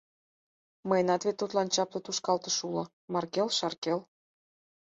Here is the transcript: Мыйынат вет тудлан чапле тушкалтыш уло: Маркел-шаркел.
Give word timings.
Мыйынат 0.87 1.21
вет 1.25 1.35
тудлан 1.39 1.67
чапле 1.73 1.99
тушкалтыш 2.05 2.57
уло: 2.67 2.83
Маркел-шаркел. 3.13 3.99